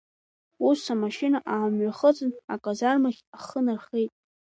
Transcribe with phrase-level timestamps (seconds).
[0.67, 4.11] Ус, амашьына аамҩахыҵын, аказармахь ахы нархеит.